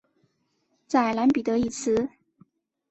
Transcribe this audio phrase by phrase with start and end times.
[0.87, 2.09] 在蓝彼得一词。